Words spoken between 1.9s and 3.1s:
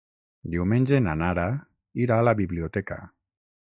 irà a la biblioteca.